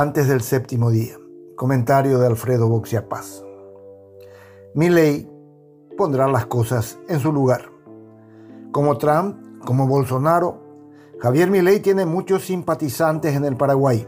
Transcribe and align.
antes 0.00 0.28
del 0.28 0.42
séptimo 0.42 0.92
día. 0.92 1.16
Comentario 1.56 2.20
de 2.20 2.28
Alfredo 2.28 2.68
Boxia 2.68 3.08
Paz. 3.08 3.44
Mi 4.72 4.90
ley 4.90 5.28
pondrá 5.96 6.28
las 6.28 6.46
cosas 6.46 7.00
en 7.08 7.18
su 7.18 7.32
lugar. 7.32 7.68
Como 8.70 8.96
Trump, 8.96 9.64
como 9.64 9.88
Bolsonaro, 9.88 10.62
Javier 11.18 11.50
Milei 11.50 11.80
tiene 11.80 12.06
muchos 12.06 12.44
simpatizantes 12.44 13.34
en 13.34 13.44
el 13.44 13.56
Paraguay, 13.56 14.06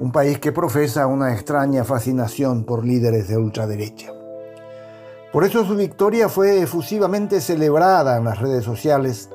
un 0.00 0.12
país 0.12 0.38
que 0.38 0.50
profesa 0.50 1.06
una 1.06 1.34
extraña 1.34 1.84
fascinación 1.84 2.64
por 2.64 2.82
líderes 2.82 3.28
de 3.28 3.36
ultraderecha. 3.36 4.14
Por 5.30 5.44
eso 5.44 5.66
su 5.66 5.76
victoria 5.76 6.30
fue 6.30 6.62
efusivamente 6.62 7.42
celebrada 7.42 8.16
en 8.16 8.24
las 8.24 8.40
redes 8.40 8.64
sociales, 8.64 9.28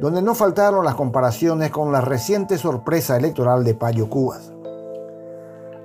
donde 0.00 0.22
no 0.22 0.34
faltaron 0.34 0.82
las 0.82 0.94
comparaciones 0.94 1.70
con 1.70 1.92
la 1.92 2.00
reciente 2.00 2.56
sorpresa 2.56 3.18
electoral 3.18 3.64
de 3.64 3.74
Payo 3.74 4.08
Cubas. 4.08 4.50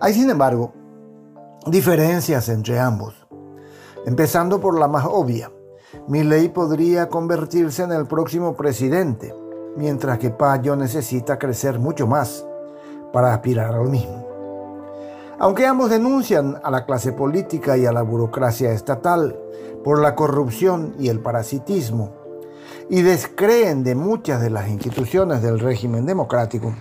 Hay, 0.02 0.14
sin 0.14 0.30
embargo, 0.30 0.74
diferencias 1.68 2.50
entre 2.50 2.80
ambos, 2.80 3.16
empezando 4.06 4.60
por 4.60 4.78
la 4.78 4.88
más 4.88 5.06
obvia. 5.06 5.52
Milley 6.08 6.50
podría 6.50 7.08
convertirse 7.08 7.84
en 7.84 7.94
el 7.94 8.06
próximo 8.06 8.56
presidente, 8.56 9.34
mientras 9.78 10.20
que 10.20 10.32
Payo 10.32 10.76
necesita 10.76 11.40
crecer 11.40 11.80
mucho 11.80 12.08
más 12.08 12.46
para 13.14 13.34
aspirar 13.34 13.74
al 13.74 13.90
mismo. 13.90 14.26
Aunque 15.40 15.66
ambos 15.66 15.90
denuncian 15.90 16.60
a 16.64 16.72
la 16.72 16.86
clase 16.86 17.14
política 17.14 17.78
y 17.78 17.86
a 17.86 17.94
la 17.94 18.02
burocracia 18.02 18.72
estatal 18.72 19.40
por 19.84 20.02
la 20.02 20.16
corrupción 20.16 20.94
y 21.00 21.08
el 21.08 21.22
parasitismo, 21.22 22.12
y 22.90 23.02
descreen 23.02 23.84
de 23.84 23.96
muchas 23.96 24.42
de 24.42 24.50
las 24.50 24.68
instituciones 24.68 25.42
del 25.42 25.60
régimen 25.60 26.06
democrático, 26.06 26.74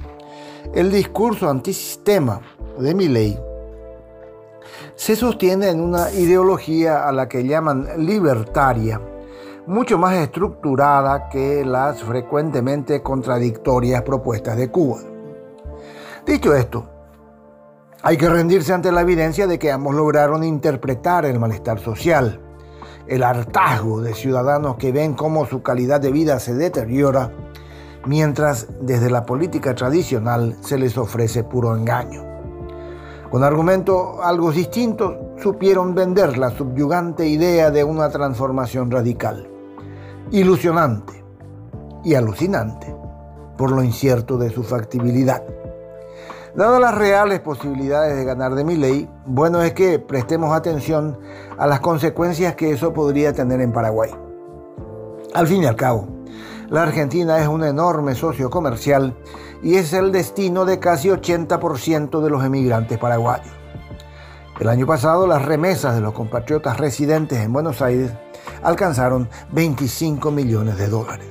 el 0.73 0.91
discurso 0.91 1.49
antisistema 1.49 2.41
de 2.79 2.95
Milley 2.95 3.39
se 4.95 5.17
sostiene 5.17 5.71
en 5.71 5.81
una 5.81 6.11
ideología 6.13 7.07
a 7.07 7.13
la 7.13 7.29
que 7.29 7.47
llaman 7.47 7.89
libertaria, 7.99 9.01
mucho 9.67 9.99
más 9.99 10.15
estructurada 10.15 11.29
que 11.29 11.65
las 11.65 12.03
frecuentemente 12.03 13.03
contradictorias 13.03 14.03
propuestas 14.03 14.57
de 14.57 14.71
Cuba. 14.71 14.99
Dicho 16.27 16.55
esto, 16.55 16.87
hay 18.03 18.17
que 18.17 18.29
rendirse 18.29 18.73
ante 18.73 18.93
la 18.93 19.01
evidencia 19.01 19.47
de 19.47 19.59
que 19.59 19.73
ambos 19.73 19.95
lograron 19.95 20.45
interpretar 20.45 21.25
el 21.25 21.41
malestar 21.41 21.81
social, 21.81 22.41
el 23.07 23.23
hartazgo 23.23 24.01
de 24.01 24.15
ciudadanos 24.15 24.77
que 24.77 24.93
ven 24.93 25.15
cómo 25.15 25.47
su 25.47 25.63
calidad 25.63 26.01
de 26.01 26.13
vida 26.13 26.39
se 26.39 26.55
deteriora, 26.55 27.33
mientras 28.07 28.69
desde 28.81 29.11
la 29.11 29.25
política 29.27 29.75
tradicional 29.75 30.57
se 30.61 30.79
les 30.79 30.97
ofrece 30.97 31.45
puro 31.45 31.75
engaño. 31.75 32.34
Con 33.35 33.43
argumentos 33.43 34.21
algo 34.23 34.53
distintos, 34.53 35.17
supieron 35.43 35.93
vender 35.93 36.39
la 36.39 36.51
subyugante 36.51 37.27
idea 37.27 37.73
de 37.73 37.83
una 37.83 38.09
transformación 38.09 38.93
radical, 38.93 39.51
ilusionante 40.31 41.25
y 42.05 42.15
alucinante 42.15 42.95
por 43.59 43.73
lo 43.73 43.83
incierto 43.83 44.39
de 44.39 44.51
su 44.51 44.63
factibilidad. 44.63 45.43
Dadas 46.55 46.81
las 46.81 46.95
reales 46.95 47.41
posibilidades 47.41 48.17
de 48.17 48.25
ganar 48.25 48.55
de 48.55 48.63
mi 48.63 48.77
ley, 48.77 49.11
bueno 49.27 49.63
es 49.63 49.73
que 49.73 49.99
prestemos 49.99 50.55
atención 50.55 51.19
a 51.59 51.67
las 51.67 51.81
consecuencias 51.81 52.55
que 52.55 52.71
eso 52.71 52.93
podría 52.93 53.33
tener 53.33 53.61
en 53.61 53.73
Paraguay. 53.73 54.13
Al 55.35 55.49
fin 55.49 55.65
y 55.65 55.67
al 55.67 55.75
cabo, 55.75 56.07
la 56.71 56.85
Argentina 56.85 57.41
es 57.41 57.49
un 57.49 57.65
enorme 57.65 58.15
socio 58.15 58.49
comercial 58.49 59.17
y 59.65 59.77
es 59.77 59.95
el 59.95 60.13
destino 60.13 60.67
de 60.67 60.79
casi 60.79 61.09
80% 61.09 62.21
de 62.23 62.31
los 62.31 62.45
emigrantes 62.45 62.99
paraguayos. 62.99 63.53
El 64.61 64.69
año 64.69 64.87
pasado 64.87 65.27
las 65.27 65.43
remesas 65.43 65.95
de 65.95 66.03
los 66.03 66.13
compatriotas 66.13 66.77
residentes 66.77 67.41
en 67.41 67.53
Buenos 67.53 67.81
Aires 67.81 68.13
alcanzaron 68.63 69.29
25 69.53 70.31
millones 70.31 70.77
de 70.77 70.89
dólares. 70.89 71.27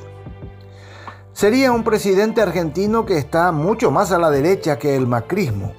Sería 1.32 1.72
un 1.72 1.84
presidente 1.84 2.42
argentino 2.42 3.06
que 3.06 3.20
está 3.20 3.52
mucho 3.52 3.92
más 3.92 4.12
a 4.12 4.20
la 4.20 4.32
derecha 4.32 4.80
que 4.80 4.96
el 4.96 5.08
macrismo, 5.08 5.72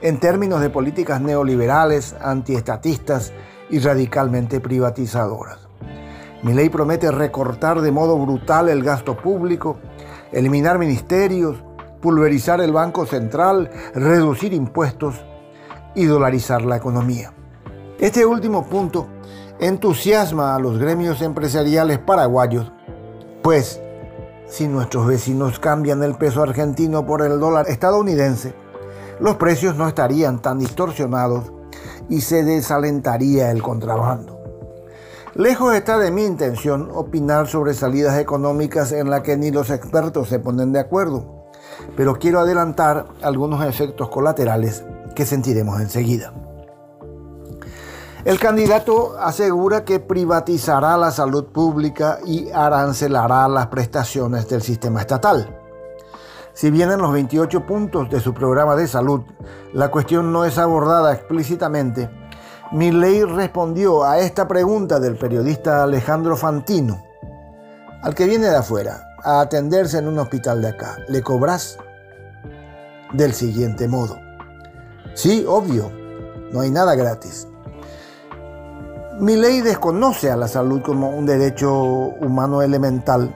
en 0.00 0.20
términos 0.20 0.60
de 0.60 0.70
políticas 0.70 1.20
neoliberales, 1.20 2.14
antiestatistas 2.20 3.32
y 3.70 3.80
radicalmente 3.80 4.60
privatizadoras. 4.60 5.58
Mi 6.44 6.52
ley 6.52 6.68
promete 6.68 7.10
recortar 7.10 7.80
de 7.80 7.90
modo 7.90 8.16
brutal 8.16 8.68
el 8.68 8.84
gasto 8.84 9.16
público, 9.16 9.78
eliminar 10.30 10.78
ministerios, 10.78 11.56
pulverizar 12.00 12.60
el 12.60 12.72
Banco 12.72 13.06
Central, 13.06 13.70
reducir 13.94 14.52
impuestos 14.52 15.16
y 15.94 16.04
dolarizar 16.04 16.62
la 16.62 16.76
economía. 16.76 17.32
Este 17.98 18.24
último 18.24 18.66
punto 18.66 19.08
entusiasma 19.58 20.54
a 20.54 20.58
los 20.58 20.78
gremios 20.78 21.20
empresariales 21.20 21.98
paraguayos, 21.98 22.72
pues 23.42 23.80
si 24.46 24.68
nuestros 24.68 25.06
vecinos 25.06 25.58
cambian 25.58 26.02
el 26.02 26.14
peso 26.14 26.42
argentino 26.42 27.04
por 27.04 27.22
el 27.22 27.40
dólar 27.40 27.68
estadounidense, 27.68 28.54
los 29.20 29.36
precios 29.36 29.76
no 29.76 29.88
estarían 29.88 30.40
tan 30.40 30.58
distorsionados 30.58 31.52
y 32.08 32.20
se 32.20 32.44
desalentaría 32.44 33.50
el 33.50 33.62
contrabando. 33.62 34.38
Lejos 35.34 35.74
está 35.74 35.98
de 35.98 36.10
mi 36.10 36.24
intención 36.24 36.90
opinar 36.94 37.46
sobre 37.46 37.74
salidas 37.74 38.18
económicas 38.18 38.92
en 38.92 39.10
las 39.10 39.22
que 39.22 39.36
ni 39.36 39.50
los 39.50 39.70
expertos 39.70 40.28
se 40.28 40.38
ponen 40.38 40.72
de 40.72 40.80
acuerdo, 40.80 41.37
pero 41.96 42.18
quiero 42.18 42.40
adelantar 42.40 43.06
algunos 43.22 43.64
efectos 43.64 44.08
colaterales 44.08 44.84
que 45.14 45.26
sentiremos 45.26 45.80
enseguida. 45.80 46.32
El 48.24 48.38
candidato 48.38 49.16
asegura 49.18 49.84
que 49.84 50.00
privatizará 50.00 50.96
la 50.96 51.10
salud 51.10 51.46
pública 51.46 52.18
y 52.26 52.50
arancelará 52.50 53.48
las 53.48 53.68
prestaciones 53.68 54.48
del 54.48 54.60
sistema 54.62 55.00
estatal. 55.00 55.56
Si 56.52 56.70
bien 56.70 56.90
en 56.90 57.00
los 57.00 57.12
28 57.12 57.66
puntos 57.66 58.10
de 58.10 58.20
su 58.20 58.34
programa 58.34 58.74
de 58.74 58.88
salud 58.88 59.22
la 59.72 59.90
cuestión 59.90 60.32
no 60.32 60.44
es 60.44 60.58
abordada 60.58 61.14
explícitamente, 61.14 62.10
Milley 62.72 63.24
respondió 63.24 64.04
a 64.04 64.18
esta 64.18 64.46
pregunta 64.46 65.00
del 65.00 65.16
periodista 65.16 65.84
Alejandro 65.84 66.36
Fantino, 66.36 67.02
al 68.02 68.14
que 68.14 68.26
viene 68.26 68.46
de 68.46 68.56
afuera 68.56 69.07
a 69.24 69.40
atenderse 69.40 69.98
en 69.98 70.08
un 70.08 70.18
hospital 70.18 70.62
de 70.62 70.68
acá, 70.68 70.98
¿le 71.08 71.22
cobras? 71.22 71.78
Del 73.12 73.32
siguiente 73.32 73.88
modo. 73.88 74.18
Sí, 75.14 75.44
obvio, 75.48 75.90
no 76.52 76.60
hay 76.60 76.70
nada 76.70 76.94
gratis. 76.94 77.48
Mi 79.20 79.36
ley 79.36 79.62
desconoce 79.62 80.30
a 80.30 80.36
la 80.36 80.46
salud 80.46 80.80
como 80.82 81.10
un 81.10 81.26
derecho 81.26 81.72
humano 81.72 82.62
elemental 82.62 83.34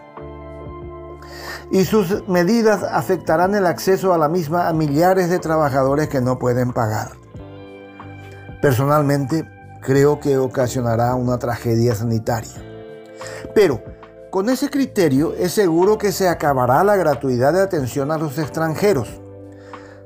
y 1.72 1.86
sus 1.86 2.28
medidas 2.28 2.82
afectarán 2.82 3.54
el 3.54 3.66
acceso 3.66 4.12
a 4.12 4.18
la 4.18 4.28
misma 4.28 4.68
a 4.68 4.72
millares 4.74 5.30
de 5.30 5.38
trabajadores 5.38 6.08
que 6.08 6.20
no 6.20 6.38
pueden 6.38 6.72
pagar. 6.72 7.12
Personalmente, 8.60 9.50
creo 9.80 10.20
que 10.20 10.36
ocasionará 10.38 11.14
una 11.14 11.38
tragedia 11.38 11.94
sanitaria. 11.94 12.62
Pero, 13.54 13.82
con 14.32 14.50
ese 14.50 14.68
criterio, 14.68 15.34
es 15.34 15.52
seguro 15.52 15.96
que 15.96 16.10
se 16.10 16.28
acabará 16.28 16.82
la 16.82 16.96
gratuidad 16.96 17.52
de 17.52 17.60
atención 17.60 18.10
a 18.10 18.18
los 18.18 18.36
extranjeros. 18.38 19.20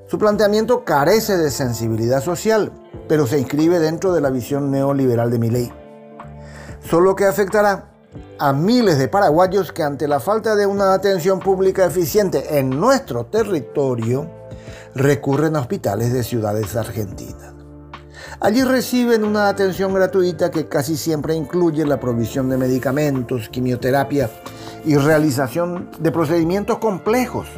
Su 0.06 0.18
planteamiento 0.18 0.84
carece 0.84 1.38
de 1.38 1.50
sensibilidad 1.50 2.20
social 2.20 2.70
pero 3.08 3.26
se 3.26 3.38
inscribe 3.38 3.78
dentro 3.78 4.12
de 4.12 4.20
la 4.20 4.30
visión 4.30 4.70
neoliberal 4.70 5.30
de 5.30 5.38
mi 5.38 5.50
ley. 5.50 5.72
Solo 6.88 7.14
que 7.14 7.24
afectará 7.24 7.90
a 8.38 8.52
miles 8.52 8.98
de 8.98 9.08
paraguayos 9.08 9.72
que 9.72 9.82
ante 9.82 10.08
la 10.08 10.20
falta 10.20 10.56
de 10.56 10.66
una 10.66 10.94
atención 10.94 11.40
pública 11.40 11.86
eficiente 11.86 12.58
en 12.58 12.70
nuestro 12.70 13.26
territorio 13.26 14.28
recurren 14.94 15.56
a 15.56 15.60
hospitales 15.60 16.12
de 16.12 16.22
ciudades 16.22 16.74
argentinas. 16.76 17.55
Allí 18.40 18.62
reciben 18.64 19.24
una 19.24 19.48
atención 19.48 19.94
gratuita 19.94 20.50
que 20.50 20.68
casi 20.68 20.96
siempre 20.96 21.34
incluye 21.34 21.86
la 21.86 21.98
provisión 21.98 22.50
de 22.50 22.58
medicamentos, 22.58 23.48
quimioterapia 23.48 24.28
y 24.84 24.96
realización 24.96 25.90
de 25.98 26.12
procedimientos 26.12 26.78
complejos 26.78 27.48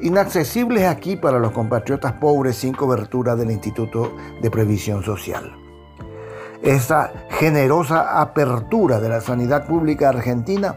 inaccesibles 0.00 0.84
aquí 0.84 1.16
para 1.16 1.38
los 1.38 1.52
compatriotas 1.52 2.12
pobres 2.14 2.56
sin 2.56 2.74
cobertura 2.74 3.36
del 3.36 3.50
Instituto 3.50 4.12
de 4.42 4.50
Previsión 4.50 5.02
Social. 5.02 5.52
Esa 6.60 7.12
generosa 7.30 8.20
apertura 8.20 9.00
de 9.00 9.08
la 9.08 9.20
sanidad 9.20 9.66
pública 9.66 10.10
argentina 10.10 10.74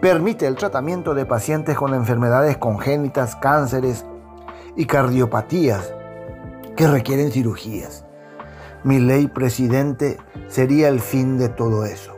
permite 0.00 0.46
el 0.46 0.56
tratamiento 0.56 1.14
de 1.14 1.24
pacientes 1.24 1.76
con 1.76 1.94
enfermedades 1.94 2.56
congénitas, 2.56 3.36
cánceres 3.36 4.04
y 4.76 4.86
cardiopatías 4.86 5.94
que 6.76 6.86
requieren 6.86 7.30
cirugías. 7.30 8.04
Mi 8.84 8.98
ley 8.98 9.28
presidente 9.28 10.18
sería 10.48 10.88
el 10.88 11.00
fin 11.00 11.38
de 11.38 11.48
todo 11.48 11.84
eso 11.84 12.12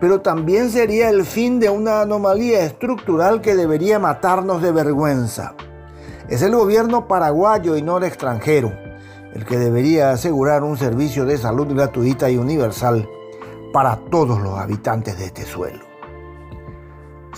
pero 0.00 0.20
también 0.20 0.70
sería 0.70 1.10
el 1.10 1.24
fin 1.24 1.58
de 1.58 1.70
una 1.70 2.02
anomalía 2.02 2.64
estructural 2.64 3.40
que 3.40 3.56
debería 3.56 3.98
matarnos 3.98 4.62
de 4.62 4.70
vergüenza. 4.70 5.54
Es 6.28 6.42
el 6.42 6.54
gobierno 6.54 7.08
paraguayo 7.08 7.76
y 7.76 7.82
no 7.82 7.98
el 7.98 8.04
extranjero 8.04 8.72
el 9.34 9.44
que 9.44 9.58
debería 9.58 10.10
asegurar 10.10 10.64
un 10.64 10.76
servicio 10.76 11.24
de 11.24 11.36
salud 11.36 11.68
gratuita 11.74 12.30
y 12.30 12.38
universal 12.38 13.08
para 13.72 13.96
todos 14.10 14.40
los 14.40 14.58
habitantes 14.58 15.18
de 15.18 15.26
este 15.26 15.44
suelo. 15.44 15.87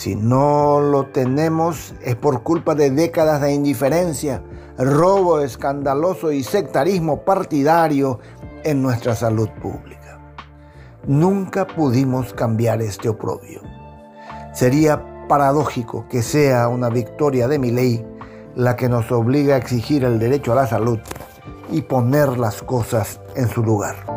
Si 0.00 0.16
no 0.16 0.80
lo 0.80 1.08
tenemos 1.08 1.94
es 2.00 2.16
por 2.16 2.42
culpa 2.42 2.74
de 2.74 2.90
décadas 2.90 3.42
de 3.42 3.52
indiferencia, 3.52 4.42
robo 4.78 5.40
escandaloso 5.40 6.32
y 6.32 6.42
sectarismo 6.42 7.22
partidario 7.22 8.18
en 8.64 8.80
nuestra 8.80 9.14
salud 9.14 9.50
pública. 9.60 10.18
Nunca 11.06 11.66
pudimos 11.66 12.32
cambiar 12.32 12.80
este 12.80 13.10
oprobio. 13.10 13.60
Sería 14.54 15.26
paradójico 15.28 16.06
que 16.08 16.22
sea 16.22 16.68
una 16.68 16.88
victoria 16.88 17.46
de 17.46 17.58
mi 17.58 17.70
ley 17.70 18.02
la 18.56 18.76
que 18.76 18.88
nos 18.88 19.12
obliga 19.12 19.56
a 19.56 19.58
exigir 19.58 20.04
el 20.04 20.18
derecho 20.18 20.52
a 20.52 20.54
la 20.54 20.66
salud 20.66 20.98
y 21.70 21.82
poner 21.82 22.38
las 22.38 22.62
cosas 22.62 23.20
en 23.36 23.50
su 23.50 23.62
lugar. 23.62 24.09